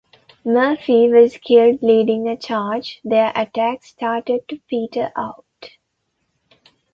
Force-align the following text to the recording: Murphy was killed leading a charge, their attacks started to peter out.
Murphy 0.43 1.07
was 1.09 1.37
killed 1.37 1.83
leading 1.83 2.27
a 2.27 2.35
charge, 2.35 2.99
their 3.03 3.31
attacks 3.35 3.89
started 3.89 4.41
to 4.47 4.59
peter 4.67 5.11
out. 5.15 5.45